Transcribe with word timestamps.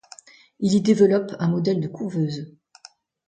Il 0.59 0.73
y 0.73 0.81
développe 0.81 1.35
un 1.37 1.47
modèle 1.47 1.79
de 1.79 1.87
couveuse. 1.87 2.55